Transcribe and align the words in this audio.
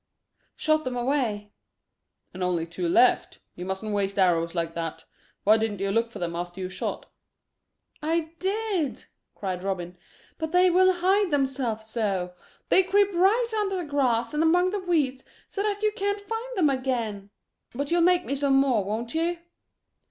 "Shot 0.55 0.83
them 0.83 0.97
away." 0.97 1.53
"And 2.33 2.41
only 2.41 2.65
two 2.65 2.89
left. 2.89 3.37
You 3.53 3.65
mustn't 3.65 3.93
waste 3.93 4.17
arrows 4.17 4.55
like 4.55 4.73
that. 4.73 5.05
Why 5.43 5.57
didn't 5.57 5.79
you 5.79 5.91
look 5.91 6.09
for 6.09 6.17
them 6.17 6.35
after 6.35 6.59
you 6.59 6.69
shot?" 6.69 7.05
"I 8.01 8.31
did," 8.39 9.05
cried 9.35 9.61
Robin, 9.61 9.95
"but 10.39 10.53
they 10.53 10.71
will 10.71 10.91
hide 10.91 11.29
themselves 11.29 11.85
so. 11.85 12.33
They 12.69 12.81
creep 12.81 13.13
right 13.13 13.53
under 13.55 13.75
the 13.75 13.83
grass 13.83 14.33
and 14.33 14.41
among 14.41 14.71
the 14.71 14.79
weeds 14.79 15.23
so 15.49 15.61
that 15.61 15.83
you 15.83 15.91
can't 15.91 16.19
find 16.19 16.57
them 16.57 16.71
again. 16.71 17.29
But 17.75 17.91
you'll 17.91 18.01
make 18.01 18.25
me 18.25 18.33
some 18.33 18.55
more, 18.55 18.83
won't 18.83 19.13
you?" 19.13 19.37